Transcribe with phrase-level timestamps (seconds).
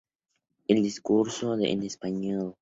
[0.67, 2.55] El discurso en español.